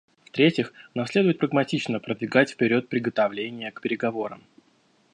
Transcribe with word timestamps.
В-третьих, 0.25 0.73
нам 0.95 1.05
следует 1.05 1.37
прагматично 1.37 1.99
продвигать 1.99 2.49
вперед 2.49 2.89
приготовления 2.89 3.69
к 3.71 3.81
переговорам. 3.81 4.41